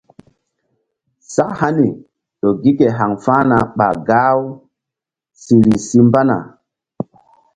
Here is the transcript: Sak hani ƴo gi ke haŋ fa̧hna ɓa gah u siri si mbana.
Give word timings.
Sak 1.33 1.49
hani 1.59 1.87
ƴo 2.41 2.49
gi 2.61 2.71
ke 2.79 2.87
haŋ 2.97 3.11
fa̧hna 3.23 3.57
ɓa 3.77 3.87
gah 4.07 4.33
u 4.41 4.45
siri 5.43 5.73
si 5.87 5.99
mbana. 6.07 6.37